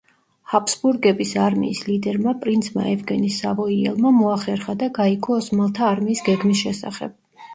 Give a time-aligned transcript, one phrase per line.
[0.51, 7.15] ჰაბსბურგების არმიის ლიდერმა, პრინცმა ევგენი სავოიელმა მოახერხა და გაიგო ოსმალთა არმიის გეგმის შესახებ.